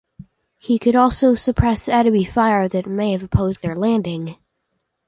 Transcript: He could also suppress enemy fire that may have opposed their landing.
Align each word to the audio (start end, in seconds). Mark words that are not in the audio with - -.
He 0.57 0.79
could 0.79 0.95
also 0.95 1.35
suppress 1.35 1.87
enemy 1.87 2.23
fire 2.25 2.67
that 2.67 2.87
may 2.87 3.11
have 3.11 3.21
opposed 3.21 3.61
their 3.61 3.75
landing. 3.75 4.37